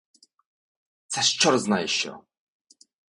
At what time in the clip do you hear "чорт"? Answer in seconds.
1.37-1.59